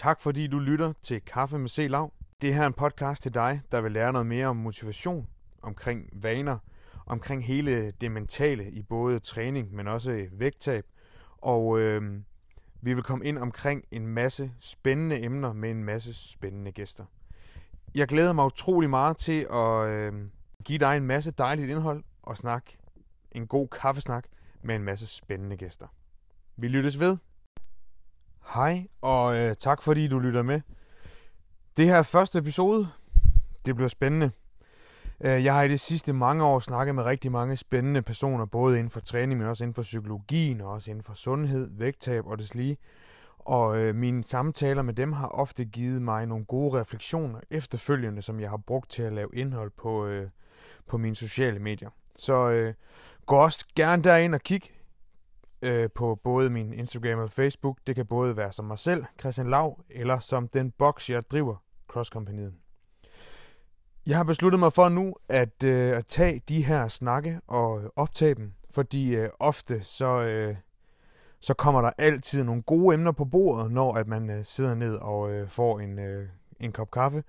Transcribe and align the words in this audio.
tak 0.00 0.20
fordi 0.20 0.46
du 0.46 0.58
lytter 0.58 0.92
til 1.02 1.20
Kaffe 1.20 1.58
med 1.58 1.68
C. 1.68 1.86
Lav. 1.90 2.12
Det 2.42 2.54
her 2.54 2.62
er 2.62 2.66
en 2.66 2.72
podcast 2.72 3.22
til 3.22 3.34
dig, 3.34 3.60
der 3.72 3.80
vil 3.80 3.92
lære 3.92 4.12
noget 4.12 4.26
mere 4.26 4.46
om 4.46 4.56
motivation, 4.56 5.26
omkring 5.62 6.08
vaner, 6.12 6.58
omkring 7.06 7.44
hele 7.44 7.90
det 7.90 8.12
mentale 8.12 8.70
i 8.70 8.82
både 8.82 9.18
træning, 9.18 9.74
men 9.74 9.88
også 9.88 10.28
vægttab. 10.32 10.84
Og 11.38 11.80
øh, 11.80 12.20
vi 12.80 12.94
vil 12.94 13.02
komme 13.02 13.24
ind 13.24 13.38
omkring 13.38 13.84
en 13.90 14.06
masse 14.06 14.52
spændende 14.60 15.22
emner 15.22 15.52
med 15.52 15.70
en 15.70 15.84
masse 15.84 16.30
spændende 16.30 16.72
gæster. 16.72 17.04
Jeg 17.94 18.08
glæder 18.08 18.32
mig 18.32 18.46
utrolig 18.46 18.90
meget 18.90 19.16
til 19.16 19.46
at 19.52 19.88
øh, 19.88 20.12
give 20.64 20.78
dig 20.78 20.96
en 20.96 21.06
masse 21.06 21.30
dejligt 21.30 21.70
indhold 21.70 22.04
og 22.22 22.36
snak 22.36 22.64
en 23.32 23.46
god 23.46 23.68
kaffesnak 23.68 24.24
med 24.62 24.76
en 24.76 24.82
masse 24.82 25.06
spændende 25.06 25.56
gæster. 25.56 25.86
Vi 26.56 26.68
lyttes 26.68 27.00
ved. 27.00 27.16
Hej, 28.46 28.86
og 29.00 29.36
øh, 29.36 29.56
tak 29.56 29.82
fordi 29.82 30.08
du 30.08 30.18
lytter 30.18 30.42
med. 30.42 30.60
Det 31.76 31.86
her 31.86 32.02
første 32.02 32.38
episode. 32.38 32.88
Det 33.66 33.76
bliver 33.76 33.88
spændende. 33.88 34.30
Øh, 35.20 35.44
jeg 35.44 35.54
har 35.54 35.62
i 35.62 35.68
de 35.68 35.78
sidste 35.78 36.12
mange 36.12 36.44
år 36.44 36.58
snakket 36.58 36.94
med 36.94 37.02
rigtig 37.02 37.32
mange 37.32 37.56
spændende 37.56 38.02
personer, 38.02 38.44
både 38.44 38.78
inden 38.78 38.90
for 38.90 39.00
træning, 39.00 39.40
men 39.40 39.48
også 39.48 39.64
inden 39.64 39.74
for 39.74 39.82
psykologien, 39.82 40.60
og 40.60 40.70
også 40.72 40.90
inden 40.90 41.04
for 41.04 41.14
sundhed, 41.14 41.70
vægttab 41.78 42.26
og 42.26 42.38
deslige. 42.38 42.76
Og 43.38 43.78
øh, 43.78 43.94
mine 43.94 44.24
samtaler 44.24 44.82
med 44.82 44.94
dem 44.94 45.12
har 45.12 45.28
ofte 45.28 45.64
givet 45.64 46.02
mig 46.02 46.26
nogle 46.26 46.44
gode 46.44 46.80
refleksioner 46.80 47.40
efterfølgende, 47.50 48.22
som 48.22 48.40
jeg 48.40 48.50
har 48.50 48.60
brugt 48.66 48.90
til 48.90 49.02
at 49.02 49.12
lave 49.12 49.28
indhold 49.32 49.70
på, 49.78 50.06
øh, 50.06 50.28
på 50.86 50.98
mine 50.98 51.16
sociale 51.16 51.58
medier. 51.58 51.90
Så 52.16 52.50
øh, 52.50 52.74
gå 53.26 53.36
også 53.36 53.66
gerne 53.76 54.02
derind 54.02 54.34
og 54.34 54.40
kig 54.40 54.62
øh, 55.62 55.88
på 55.94 56.18
både 56.24 56.50
min 56.50 56.72
Instagram 56.72 57.18
og 57.18 57.30
Facebook. 57.30 57.78
Det 57.86 57.96
kan 57.96 58.06
både 58.06 58.36
være 58.36 58.52
som 58.52 58.64
mig 58.64 58.78
selv, 58.78 59.04
Christian 59.20 59.50
Lav, 59.50 59.80
eller 59.90 60.18
som 60.18 60.48
den 60.48 60.70
boks, 60.78 61.10
jeg 61.10 61.22
driver, 61.30 61.56
Cross 61.88 62.10
Companyen. 62.10 62.56
Jeg 64.06 64.16
har 64.16 64.24
besluttet 64.24 64.60
mig 64.60 64.72
for 64.72 64.88
nu 64.88 65.14
at, 65.28 65.64
øh, 65.64 65.96
at 65.96 66.06
tage 66.06 66.42
de 66.48 66.64
her 66.64 66.88
snakke 66.88 67.40
og 67.46 67.80
optage 67.96 68.34
dem, 68.34 68.52
fordi 68.70 69.16
øh, 69.16 69.28
ofte 69.38 69.82
så, 69.82 70.22
øh, 70.22 70.56
så 71.40 71.54
kommer 71.54 71.82
der 71.82 71.90
altid 71.98 72.44
nogle 72.44 72.62
gode 72.62 72.94
emner 72.94 73.12
på 73.12 73.24
bordet, 73.24 73.72
når 73.72 73.94
at 73.94 74.08
man 74.08 74.30
øh, 74.30 74.44
sidder 74.44 74.74
ned 74.74 74.94
og 74.94 75.32
øh, 75.32 75.48
får 75.48 75.80
en, 75.80 75.98
øh, 75.98 76.28
en 76.60 76.72
kop 76.72 76.90
kaffe, 76.90 77.22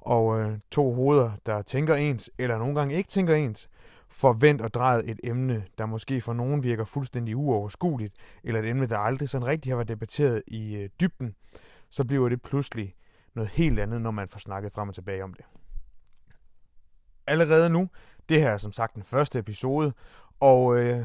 og 0.00 0.40
øh, 0.40 0.58
to 0.70 0.92
hoveder, 0.92 1.30
der 1.46 1.62
tænker 1.62 1.94
ens, 1.94 2.30
eller 2.38 2.58
nogle 2.58 2.74
gange 2.74 2.94
ikke 2.94 3.08
tænker 3.08 3.34
ens, 3.34 3.68
forvent 4.16 4.60
og 4.60 4.74
drejet 4.74 5.10
et 5.10 5.20
emne, 5.24 5.64
der 5.78 5.86
måske 5.86 6.20
for 6.20 6.32
nogen 6.32 6.62
virker 6.62 6.84
fuldstændig 6.84 7.36
uoverskueligt, 7.36 8.14
eller 8.44 8.60
et 8.60 8.68
emne, 8.68 8.86
der 8.86 8.98
aldrig 8.98 9.28
sådan 9.28 9.46
rigtig 9.46 9.72
har 9.72 9.76
været 9.76 9.88
debatteret 9.88 10.42
i 10.46 10.76
øh, 10.76 10.88
dybden, 11.00 11.34
så 11.90 12.04
bliver 12.04 12.28
det 12.28 12.42
pludselig 12.42 12.94
noget 13.34 13.50
helt 13.50 13.80
andet, 13.80 14.02
når 14.02 14.10
man 14.10 14.28
får 14.28 14.38
snakket 14.38 14.72
frem 14.72 14.88
og 14.88 14.94
tilbage 14.94 15.24
om 15.24 15.34
det. 15.34 15.44
Allerede 17.26 17.70
nu, 17.70 17.88
det 18.28 18.40
her 18.40 18.50
er 18.50 18.58
som 18.58 18.72
sagt 18.72 18.94
den 18.94 19.02
første 19.02 19.38
episode, 19.38 19.92
og 20.40 20.78
øh, 20.78 20.98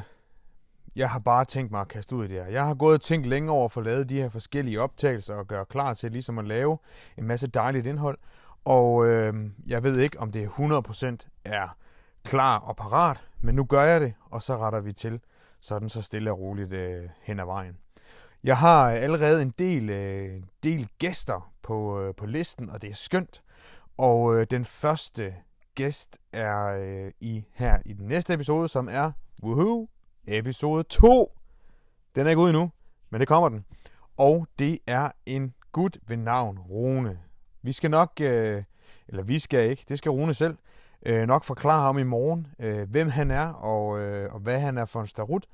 jeg 0.96 1.10
har 1.10 1.20
bare 1.20 1.46
tænkt 1.46 1.72
mig 1.72 1.82
at 1.82 1.88
kaste 1.88 2.16
ud 2.16 2.26
i 2.26 2.28
det 2.28 2.36
her. 2.36 2.46
Jeg 2.46 2.66
har 2.66 2.74
gået 2.74 2.94
og 2.94 3.02
tænkt 3.02 3.28
længe 3.28 3.52
over 3.52 3.66
at 3.66 3.72
få 3.72 3.82
lavet 3.82 4.10
de 4.10 4.22
her 4.22 4.30
forskellige 4.30 4.82
optagelser 4.82 5.36
og 5.36 5.48
gøre 5.48 5.66
klar 5.66 5.94
til 5.94 6.12
ligesom 6.12 6.40
at 6.40 6.48
lave 6.48 6.78
en 7.18 7.24
masse 7.24 7.48
dejligt 7.48 7.88
indhold. 7.88 8.18
Og 8.66 9.08
øh, 9.08 9.34
jeg 9.68 9.84
ved 9.84 10.00
ikke, 10.00 10.20
om 10.20 10.32
det 10.32 10.48
100% 10.48 11.42
er 11.46 11.78
klar 12.26 12.60
og 12.60 12.76
parat, 12.76 13.26
men 13.42 13.56
nu 13.56 13.66
gør 13.66 13.82
jeg 13.82 14.02
det, 14.02 14.14
og 14.32 14.44
så 14.44 14.58
retter 14.58 14.80
vi 14.80 14.94
til, 14.94 15.20
sådan 15.62 15.90
så 15.90 16.02
stille 16.02 16.32
og 16.32 16.40
roligt 16.40 16.74
øh, 16.74 17.10
hen 17.22 17.40
ad 17.40 17.46
vejen. 17.46 17.78
Jeg 18.44 18.58
har 18.58 18.92
øh, 18.92 19.04
allerede 19.04 19.42
en 19.42 19.54
del, 19.60 19.90
øh, 19.90 20.44
del 20.64 20.90
gæster 21.00 21.52
på, 21.62 22.02
øh, 22.02 22.16
på 22.16 22.26
listen, 22.26 22.70
og 22.70 22.82
det 22.82 22.90
er 22.90 22.96
skønt. 22.96 23.44
Og 23.98 24.36
øh, 24.36 24.48
den 24.52 24.66
første 24.66 25.36
gæst 25.76 26.18
er 26.34 26.66
øh, 26.66 27.12
i 27.20 27.46
her 27.54 27.80
i 27.86 27.94
den 27.94 28.08
næste 28.08 28.34
episode, 28.34 28.68
som 28.68 28.88
er 28.92 29.12
woohoo, 29.44 29.88
episode 30.28 30.84
2. 30.84 31.34
Den 32.16 32.26
er 32.26 32.30
ikke 32.30 32.42
ude 32.42 32.50
endnu, 32.50 32.72
men 33.10 33.20
det 33.20 33.28
kommer 33.28 33.50
den. 33.50 33.66
Og 34.18 34.48
det 34.60 34.80
er 34.88 35.12
en 35.26 35.54
gut 35.72 35.98
ved 36.08 36.18
navn 36.18 36.60
Rune. 36.60 37.20
Vi 37.62 37.72
skal 37.72 37.92
nok, 37.92 38.12
øh, 38.22 38.64
eller 39.08 39.24
vi 39.24 39.40
skal 39.40 39.70
ikke, 39.70 39.86
det 39.90 39.98
skal 39.98 40.12
Rune 40.12 40.34
selv, 40.34 40.58
øh, 41.06 41.28
nok 41.28 41.44
forklare 41.44 41.82
ham 41.82 41.98
i 41.98 42.04
morgen, 42.04 42.48
øh, 42.60 42.90
hvem 42.90 43.10
han 43.10 43.32
er 43.32 43.48
og, 43.48 44.00
øh, 44.00 44.34
og 44.34 44.40
hvad 44.40 44.60
han 44.60 44.78
er 44.78 44.86
for 44.86 45.00
en 45.00 45.08
starut. 45.08 45.46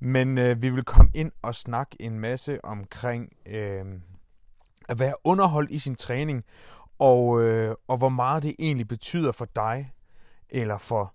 Men 0.00 0.38
øh, 0.38 0.62
vi 0.62 0.70
vil 0.70 0.84
komme 0.84 1.10
ind 1.14 1.32
og 1.42 1.54
snakke 1.54 1.96
en 2.00 2.18
masse 2.18 2.64
omkring 2.64 3.28
øh, 3.46 3.84
at 4.88 4.98
være 4.98 5.14
underholdt 5.24 5.70
i 5.70 5.78
sin 5.78 5.94
træning, 5.94 6.44
og, 6.98 7.42
øh, 7.42 7.74
og 7.88 7.96
hvor 7.96 8.08
meget 8.08 8.42
det 8.42 8.54
egentlig 8.58 8.88
betyder 8.88 9.32
for 9.32 9.48
dig, 9.56 9.92
eller 10.50 10.78
for 10.78 11.14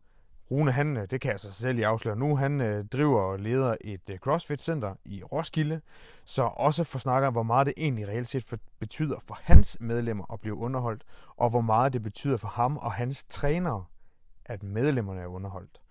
Rune, 0.51 0.71
han, 0.71 0.97
øh, 0.97 1.07
det 1.09 1.21
kan 1.21 1.31
jeg 1.31 1.39
sig 1.39 1.53
selv 1.53 1.79
i 1.79 1.81
afsløre 1.81 2.15
nu, 2.15 2.35
han 2.35 2.61
øh, 2.61 2.85
driver 2.85 3.21
og 3.21 3.39
leder 3.39 3.75
et 3.81 4.09
øh, 4.09 4.17
CrossFit-center 4.17 4.95
i 5.05 5.23
Roskilde, 5.23 5.81
så 6.25 6.43
også 6.43 6.83
for 6.83 6.99
snakker 6.99 7.31
hvor 7.31 7.43
meget 7.43 7.67
det 7.67 7.73
egentlig 7.77 8.07
reelt 8.07 8.27
set 8.27 8.43
for, 8.43 8.57
betyder 8.79 9.15
for 9.27 9.39
hans 9.43 9.77
medlemmer 9.79 10.33
at 10.33 10.39
blive 10.39 10.55
underholdt, 10.55 11.03
og 11.37 11.49
hvor 11.49 11.61
meget 11.61 11.93
det 11.93 12.01
betyder 12.01 12.37
for 12.37 12.47
ham 12.47 12.77
og 12.77 12.91
hans 12.91 13.23
trænere, 13.23 13.83
at 14.45 14.63
medlemmerne 14.63 15.21
er 15.21 15.27
underholdt. 15.27 15.81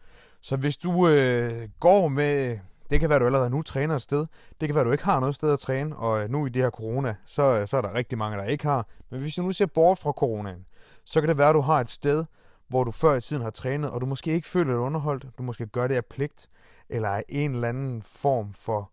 Så 0.41 0.57
hvis 0.57 0.77
du 0.77 1.09
øh, 1.09 1.69
går 1.81 2.09
med, 2.09 2.59
det 2.91 3.01
kan 3.01 3.11
være, 3.11 3.19
du 3.19 3.27
allerede 3.27 3.51
nu 3.51 3.63
træner 3.63 3.95
et 3.95 4.03
sted, 4.03 4.27
det 4.61 4.69
kan 4.69 4.75
være, 4.75 4.85
du 4.85 4.93
ikke 4.93 5.05
har 5.05 5.21
noget 5.21 5.35
sted 5.35 5.53
at 5.53 5.59
træne, 5.59 5.97
og 5.97 6.23
øh, 6.23 6.31
nu 6.31 6.47
i 6.47 6.49
det 6.49 6.63
her 6.63 6.71
corona, 6.71 7.15
så, 7.25 7.43
øh, 7.43 7.67
så 7.67 7.77
er 7.77 7.81
der 7.81 7.95
rigtig 7.95 8.19
mange, 8.19 8.39
der 8.39 8.45
ikke 8.45 8.65
har. 8.65 8.87
Men 9.11 9.21
hvis 9.21 9.35
du 9.35 9.43
nu 9.43 9.53
ser 9.53 9.67
bort 9.67 9.99
fra 9.99 10.13
coronaen, 10.13 10.65
så 11.05 11.21
kan 11.21 11.29
det 11.29 11.39
være, 11.39 11.49
at 11.49 11.55
du 11.55 11.61
har 11.61 11.81
et 11.81 11.89
sted, 11.89 12.25
hvor 12.69 12.85
du 12.85 12.91
før 12.91 13.15
i 13.15 13.21
tiden 13.21 13.43
har 13.43 13.51
trænet, 13.51 13.91
og 13.91 14.01
du 14.01 14.07
måske 14.07 14.33
ikke 14.33 14.49
føler 14.49 14.73
dig 14.73 14.81
underholdt, 14.81 15.27
du 15.39 15.43
måske 15.43 15.67
gør 15.67 15.87
det 15.87 15.95
af 15.95 16.05
pligt, 16.05 16.49
eller 16.89 17.09
af 17.09 17.25
en 17.29 17.55
eller 17.55 17.69
anden 17.69 18.03
form 18.03 18.53
for 18.53 18.91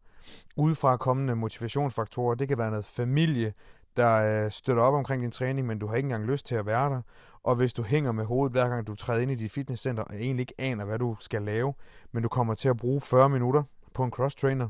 udefra 0.56 0.98
kommende 0.98 1.36
motivationsfaktorer. 1.36 2.36
Det 2.36 2.48
kan 2.48 2.58
være 2.58 2.70
noget 2.70 2.86
familie, 2.86 3.54
der 3.98 4.46
øh, 4.46 4.52
støtter 4.52 4.84
op 4.84 4.94
omkring 4.94 5.22
din 5.22 5.32
træning, 5.32 5.68
men 5.68 5.80
du 5.80 5.88
har 5.88 5.96
ikke 5.96 6.06
engang 6.06 6.26
lyst 6.26 6.46
til 6.46 6.56
at 6.56 6.66
være 6.66 6.90
der. 6.90 7.02
Og 7.44 7.56
hvis 7.56 7.74
du 7.74 7.84
hænger 7.84 8.12
med 8.12 8.26
hovedet 8.26 8.52
hver 8.52 8.70
gang 8.70 8.88
du 8.88 8.96
træder 8.96 9.22
ind 9.22 9.32
i 9.32 9.36
dit 9.36 9.52
fitnesscenter, 9.52 10.04
og 10.04 10.16
egentlig 10.16 10.42
ikke 10.42 10.54
aner, 10.58 10.86
hvad 10.86 11.00
du 11.00 11.16
skal 11.20 11.42
lave, 11.42 11.74
men 12.12 12.24
du 12.24 12.30
kommer 12.30 12.54
til 12.54 12.70
at 12.70 12.78
bruge 12.78 13.02
40 13.02 13.30
minutter 13.30 13.64
på 13.94 14.04
en 14.04 14.12
cross-trainer, 14.12 14.70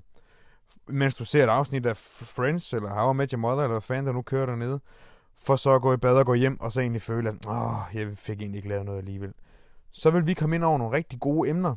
mens 0.87 1.15
du 1.15 1.25
ser 1.25 1.43
et 1.43 1.49
afsnit 1.49 1.85
af 1.85 1.97
Friends, 1.97 2.73
eller 2.73 2.89
How 2.89 3.13
I 3.13 3.15
Met 3.15 3.31
Your 3.31 3.39
Mother, 3.39 3.63
eller 3.63 3.73
hvad 3.73 3.81
fanden 3.81 4.05
der 4.05 4.13
nu 4.13 4.21
kører 4.21 4.45
dernede, 4.45 4.79
for 5.41 5.55
så 5.55 5.75
at 5.75 5.81
gå 5.81 5.93
i 5.93 5.97
bad 5.97 6.17
og 6.17 6.25
gå 6.25 6.33
hjem, 6.33 6.59
og 6.59 6.71
så 6.71 6.81
egentlig 6.81 7.01
føle, 7.01 7.29
at 7.29 7.35
Åh, 7.47 7.75
jeg 7.93 8.17
fik 8.17 8.41
egentlig 8.41 8.57
ikke 8.57 8.69
lavet 8.69 8.85
noget 8.85 8.99
alligevel. 8.99 9.33
Så 9.91 10.11
vil 10.11 10.27
vi 10.27 10.33
komme 10.33 10.55
ind 10.55 10.63
over 10.63 10.77
nogle 10.77 10.97
rigtig 10.97 11.19
gode 11.19 11.49
emner, 11.49 11.75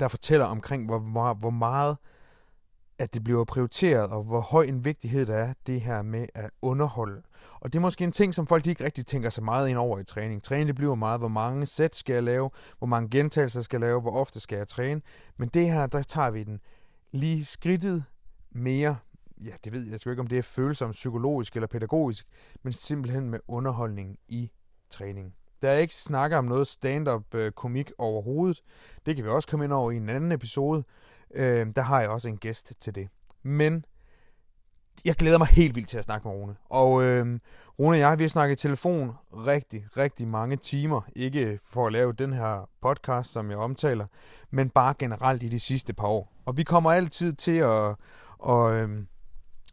der 0.00 0.08
fortæller 0.08 0.46
omkring, 0.46 0.86
hvor, 0.86 0.98
hvor, 0.98 1.34
hvor 1.34 1.50
meget 1.50 1.96
at 2.98 3.14
det 3.14 3.24
bliver 3.24 3.44
prioriteret, 3.44 4.10
og 4.10 4.22
hvor 4.22 4.40
høj 4.40 4.64
en 4.64 4.84
vigtighed 4.84 5.26
der 5.26 5.34
er, 5.34 5.52
det 5.66 5.80
her 5.80 6.02
med 6.02 6.26
at 6.34 6.50
underholde. 6.62 7.22
Og 7.60 7.72
det 7.72 7.78
er 7.78 7.80
måske 7.80 8.04
en 8.04 8.12
ting, 8.12 8.34
som 8.34 8.46
folk 8.46 8.66
ikke 8.66 8.84
rigtig 8.84 9.06
tænker 9.06 9.30
så 9.30 9.42
meget 9.42 9.68
ind 9.68 9.78
over 9.78 9.98
i 9.98 10.04
træning. 10.04 10.42
Træning 10.42 10.66
det 10.66 10.76
bliver 10.76 10.94
meget, 10.94 11.20
hvor 11.20 11.28
mange 11.28 11.66
sæt 11.66 11.94
skal 11.94 12.12
jeg 12.12 12.22
lave, 12.22 12.50
hvor 12.78 12.86
mange 12.86 13.08
gentagelser 13.08 13.62
skal 13.62 13.76
jeg 13.76 13.80
lave, 13.80 14.00
hvor 14.00 14.12
ofte 14.12 14.40
skal 14.40 14.56
jeg 14.56 14.68
træne. 14.68 15.00
Men 15.36 15.48
det 15.48 15.70
her, 15.70 15.86
der 15.86 16.02
tager 16.02 16.30
vi 16.30 16.44
den 16.44 16.60
lige 17.12 17.44
skridtet 17.44 18.04
mere 18.50 18.96
ja, 19.44 19.52
det 19.64 19.72
ved 19.72 19.90
jeg 19.90 20.00
sgu 20.00 20.10
ikke, 20.10 20.20
om 20.20 20.26
det 20.26 20.38
er 20.38 20.42
følsomt 20.42 20.92
psykologisk 20.92 21.54
eller 21.54 21.66
pædagogisk, 21.66 22.26
men 22.62 22.72
simpelthen 22.72 23.30
med 23.30 23.40
underholdning 23.48 24.18
i 24.28 24.50
træning. 24.90 25.34
Der 25.62 25.68
er 25.68 25.78
ikke 25.78 25.94
snakker 25.94 26.38
om 26.38 26.44
noget 26.44 26.66
stand-up 26.66 27.34
øh, 27.34 27.52
komik 27.52 27.92
overhovedet. 27.98 28.62
Det 29.06 29.16
kan 29.16 29.24
vi 29.24 29.30
også 29.30 29.48
komme 29.48 29.64
ind 29.64 29.72
over 29.72 29.90
i 29.90 29.96
en 29.96 30.08
anden 30.08 30.32
episode. 30.32 30.84
Øh, 31.34 31.66
der 31.76 31.82
har 31.82 32.00
jeg 32.00 32.10
også 32.10 32.28
en 32.28 32.36
gæst 32.36 32.74
til 32.80 32.94
det. 32.94 33.08
Men 33.42 33.84
jeg 35.04 35.14
glæder 35.14 35.38
mig 35.38 35.46
helt 35.46 35.74
vildt 35.74 35.88
til 35.88 35.98
at 35.98 36.04
snakke 36.04 36.28
med 36.28 36.36
Rune. 36.36 36.56
Og 36.70 37.02
øh, 37.04 37.40
Rune 37.78 37.96
og 37.96 37.98
jeg, 37.98 38.18
vi 38.18 38.24
har 38.24 38.28
snakket 38.28 38.56
i 38.56 38.62
telefon 38.62 39.12
rigtig, 39.32 39.86
rigtig 39.96 40.28
mange 40.28 40.56
timer. 40.56 41.00
Ikke 41.16 41.58
for 41.64 41.86
at 41.86 41.92
lave 41.92 42.12
den 42.12 42.32
her 42.32 42.68
podcast, 42.82 43.32
som 43.32 43.50
jeg 43.50 43.58
omtaler, 43.58 44.06
men 44.50 44.70
bare 44.70 44.94
generelt 44.98 45.42
i 45.42 45.48
de 45.48 45.60
sidste 45.60 45.92
par 45.92 46.06
år. 46.06 46.32
Og 46.46 46.56
vi 46.56 46.62
kommer 46.62 46.92
altid 46.92 47.32
til 47.32 47.56
at, 47.56 47.94
og, 48.38 48.74
øh, 48.74 49.04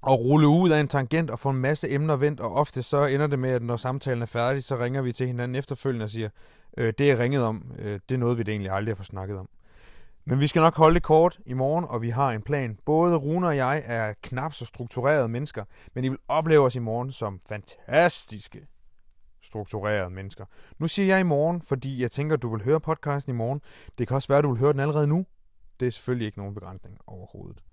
at 0.07 0.19
rulle 0.19 0.47
ud 0.47 0.69
af 0.69 0.79
en 0.79 0.87
tangent 0.87 1.29
og 1.29 1.39
få 1.39 1.49
en 1.49 1.57
masse 1.57 1.89
emner 1.89 2.15
vendt, 2.15 2.39
og 2.39 2.53
ofte 2.53 2.83
så 2.83 3.05
ender 3.05 3.27
det 3.27 3.39
med, 3.39 3.49
at 3.49 3.63
når 3.63 3.77
samtalen 3.77 4.21
er 4.21 4.25
færdig, 4.25 4.63
så 4.63 4.77
ringer 4.77 5.01
vi 5.01 5.11
til 5.11 5.27
hinanden 5.27 5.55
efterfølgende 5.55 6.03
og 6.03 6.09
siger, 6.09 6.29
øh, 6.77 6.93
det 6.97 7.11
er 7.11 7.19
ringet 7.19 7.43
om, 7.43 7.71
øh, 7.79 7.99
det 8.09 8.15
er 8.15 8.19
noget, 8.19 8.37
vi 8.37 8.43
det 8.43 8.51
egentlig 8.51 8.71
aldrig 8.71 8.91
har 8.91 8.95
fået 8.95 9.05
snakket 9.05 9.37
om. 9.37 9.49
Men 10.25 10.39
vi 10.39 10.47
skal 10.47 10.59
nok 10.59 10.75
holde 10.75 10.95
det 10.95 11.03
kort 11.03 11.39
i 11.45 11.53
morgen, 11.53 11.85
og 11.85 12.01
vi 12.01 12.09
har 12.09 12.31
en 12.31 12.41
plan. 12.41 12.77
Både 12.85 13.15
Rune 13.15 13.47
og 13.47 13.57
jeg 13.57 13.83
er 13.85 14.13
knap 14.23 14.53
så 14.53 14.65
strukturerede 14.65 15.29
mennesker, 15.29 15.63
men 15.93 16.03
I 16.03 16.09
vil 16.09 16.17
opleve 16.27 16.65
os 16.65 16.75
i 16.75 16.79
morgen 16.79 17.11
som 17.11 17.39
fantastiske 17.47 18.67
strukturerede 19.41 20.09
mennesker. 20.09 20.45
Nu 20.79 20.87
siger 20.87 21.07
jeg 21.07 21.19
i 21.19 21.23
morgen, 21.23 21.61
fordi 21.61 22.01
jeg 22.01 22.11
tænker, 22.11 22.35
at 22.35 22.41
du 22.41 22.49
vil 22.49 22.63
høre 22.63 22.79
podcasten 22.79 23.33
i 23.33 23.37
morgen. 23.37 23.61
Det 23.97 24.07
kan 24.07 24.15
også 24.15 24.27
være, 24.27 24.37
at 24.37 24.43
du 24.43 24.51
vil 24.51 24.59
høre 24.59 24.73
den 24.73 24.79
allerede 24.79 25.07
nu. 25.07 25.25
Det 25.79 25.87
er 25.87 25.91
selvfølgelig 25.91 26.25
ikke 26.25 26.37
nogen 26.37 26.53
begrænsning 26.53 26.97
overhovedet 27.07 27.63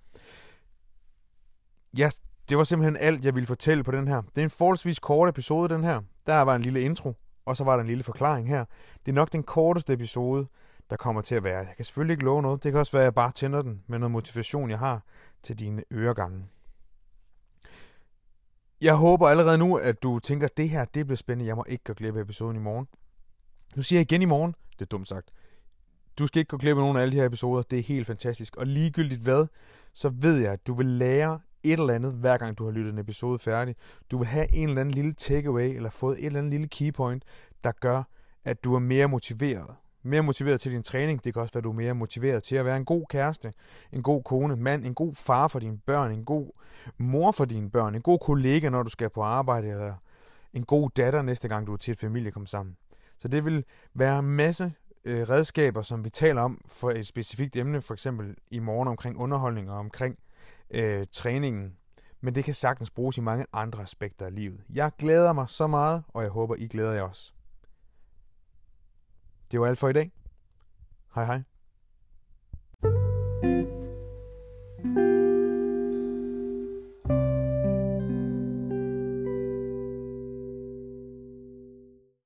jeg 1.99 2.11
det 2.49 2.59
var 2.59 2.65
simpelthen 2.65 2.97
alt, 2.97 3.25
jeg 3.25 3.35
ville 3.35 3.47
fortælle 3.47 3.85
på 3.85 3.91
den 3.91 4.09
her. 4.09 4.23
Det 4.23 4.39
er 4.39 4.45
en 4.45 4.51
forholdsvis 4.51 4.99
kort 4.99 5.29
episode, 5.29 5.75
den 5.75 5.85
her. 5.85 6.01
Der 6.27 6.41
var 6.41 6.55
en 6.55 6.63
lille 6.63 6.81
intro, 6.81 7.15
og 7.47 7.57
så 7.57 7.65
var 7.65 7.75
der 7.75 7.81
en 7.81 7.87
lille 7.87 8.05
forklaring 8.05 8.49
her. 8.49 8.65
Det 9.07 9.13
er 9.13 9.15
nok 9.15 9.33
den 9.33 9.43
korteste 9.43 9.93
episode, 9.93 10.47
der 10.91 10.97
kommer 10.97 11.23
til 11.23 11.35
at 11.35 11.45
være. 11.45 11.59
Jeg 11.59 11.77
kan 11.77 11.85
selvfølgelig 11.85 12.13
ikke 12.13 12.25
love 12.25 12.43
noget. 12.43 12.63
Det 12.63 12.73
kan 12.73 12.79
også 12.79 12.93
være, 12.93 13.03
at 13.03 13.05
jeg 13.05 13.15
bare 13.15 13.33
tænder 13.33 13.63
den 13.63 13.83
med 13.87 13.99
noget 13.99 14.11
motivation, 14.11 14.71
jeg 14.71 14.79
har 14.79 15.05
til 15.43 15.59
dine 15.59 15.83
øregange. 15.93 16.45
Jeg 18.81 18.95
håber 18.95 19.29
allerede 19.29 19.59
nu, 19.59 19.77
at 19.77 20.03
du 20.03 20.19
tænker, 20.19 20.47
at 20.47 20.57
det 20.57 20.69
her 20.69 20.85
det 20.85 21.07
bliver 21.07 21.17
spændende. 21.17 21.49
Jeg 21.49 21.57
må 21.57 21.65
ikke 21.69 21.85
gå 21.85 21.93
glip 21.93 22.17
af 22.17 22.21
episoden 22.21 22.57
i 22.57 22.61
morgen. 22.61 22.87
Nu 23.77 23.83
siger 23.83 23.99
jeg 23.99 24.13
igen 24.13 24.23
i 24.23 24.25
morgen. 24.25 24.55
Det 24.73 24.83
er 24.83 24.87
dumt 24.87 25.09
sagt. 25.09 25.31
Du 26.19 26.27
skal 26.27 26.41
ikke 26.41 26.49
gå 26.49 26.57
glip 26.57 26.77
af 26.77 26.83
nogen 26.83 26.97
af 26.97 27.01
alle 27.01 27.13
de 27.13 27.17
her 27.17 27.27
episoder. 27.27 27.63
Det 27.63 27.79
er 27.79 27.83
helt 27.83 28.07
fantastisk. 28.07 28.57
Og 28.57 28.67
ligegyldigt 28.67 29.23
hvad, 29.23 29.47
så 29.95 30.09
ved 30.09 30.37
jeg, 30.39 30.53
at 30.53 30.67
du 30.67 30.75
vil 30.75 30.87
lære 30.87 31.41
et 31.73 31.81
eller 31.81 31.95
andet, 31.95 32.13
hver 32.13 32.37
gang 32.37 32.59
du 32.59 32.65
har 32.65 32.73
lyttet 32.73 32.93
en 32.93 32.99
episode 32.99 33.39
færdig. 33.39 33.75
Du 34.11 34.19
vil 34.19 34.27
have 34.27 34.55
en 34.55 34.69
eller 34.69 34.81
anden 34.81 34.95
lille 34.95 35.13
takeaway, 35.13 35.77
eller 35.77 35.91
fået 35.91 36.19
et 36.19 36.27
eller 36.27 36.39
andet 36.39 36.51
lille 36.51 36.69
keypoint, 36.69 37.25
der 37.65 37.73
gør, 37.81 38.03
at 38.45 38.65
du 38.65 38.75
er 38.75 38.79
mere 38.79 39.09
motiveret. 39.09 39.75
Mere 40.03 40.23
motiveret 40.23 40.61
til 40.61 40.73
din 40.73 40.83
træning. 40.83 41.25
Det 41.25 41.33
kan 41.33 41.43
også 41.43 41.55
være, 41.55 41.61
at 41.61 41.65
du 41.65 41.71
er 41.71 41.75
mere 41.75 41.95
motiveret 41.95 42.43
til 42.43 42.57
at 42.57 42.65
være 42.65 42.77
en 42.77 42.85
god 42.85 43.05
kæreste, 43.11 43.53
en 43.93 44.03
god 44.03 44.23
kone, 44.23 44.57
mand, 44.57 44.87
en 44.87 44.95
god 44.95 45.15
far 45.15 45.49
for 45.49 45.59
dine 45.59 45.79
børn, 45.87 46.13
en 46.13 46.25
god 46.25 46.51
mor 46.99 47.33
for 47.33 47.45
dine 47.45 47.71
børn, 47.71 47.95
en 47.95 48.03
god 48.03 48.19
kollega, 48.19 48.69
når 48.69 48.83
du 48.83 48.91
skal 48.91 49.11
på 49.11 49.23
arbejde, 49.23 49.69
eller 49.69 49.95
en 50.55 50.65
god 50.65 50.91
datter 50.97 51.23
næste 51.23 51.49
gang, 51.49 51.67
du 51.67 51.73
er 51.73 51.77
til 51.77 51.93
et 51.93 51.99
familie 51.99 52.31
kommer 52.31 52.47
sammen. 52.47 52.77
Så 53.19 53.29
det 53.29 53.45
vil 53.45 53.65
være 53.95 54.19
en 54.19 54.27
masse 54.27 54.73
øh, 55.05 55.29
redskaber, 55.29 55.83
som 55.83 56.05
vi 56.05 56.11
taler 56.11 56.43
om 56.43 56.61
for 56.67 56.91
et 56.91 57.07
specifikt 57.07 57.57
emne, 57.57 57.83
for 57.83 57.95
eksempel 57.95 58.37
i 58.51 58.59
morgen 58.59 58.89
omkring 58.89 59.19
underholdning 59.19 59.71
og 59.71 59.79
omkring 59.79 60.19
øh, 60.71 61.07
træningen. 61.13 61.77
Men 62.21 62.35
det 62.35 62.45
kan 62.45 62.55
sagtens 62.55 62.91
bruges 62.91 63.19
i 63.19 63.21
mange 63.21 63.47
andre 63.53 63.83
aspekter 63.83 64.27
af 64.27 64.35
livet. 64.35 64.61
Jeg 64.71 64.93
glæder 64.99 65.33
mig 65.33 65.51
så 65.51 65.67
meget, 65.67 66.05
og 66.09 66.23
jeg 66.23 66.31
håber, 66.31 66.55
I 66.55 66.69
glæder 66.69 66.93
jer 66.93 67.03
også. 67.03 67.33
Det 69.51 69.61
var 69.61 69.67
alt 69.67 69.79
for 69.79 69.89
i 69.89 69.93
dag. 69.93 70.13
Hej 71.15 71.25
hej. 71.25 71.43